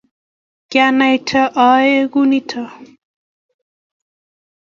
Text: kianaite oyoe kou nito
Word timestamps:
kianaite 0.69 1.41
oyoe 1.69 2.03
kou 2.11 2.25
nito 2.29 2.61